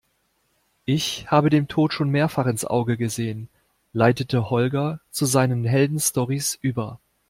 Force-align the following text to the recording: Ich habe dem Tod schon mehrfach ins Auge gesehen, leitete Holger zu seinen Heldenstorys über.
Ich 0.85 1.27
habe 1.29 1.51
dem 1.51 1.67
Tod 1.67 1.93
schon 1.93 2.09
mehrfach 2.09 2.47
ins 2.47 2.65
Auge 2.65 2.97
gesehen, 2.97 3.49
leitete 3.93 4.49
Holger 4.49 4.99
zu 5.11 5.25
seinen 5.27 5.63
Heldenstorys 5.63 6.57
über. 6.59 6.99